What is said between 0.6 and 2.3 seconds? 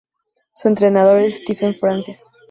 entrenador es Stephen Francis.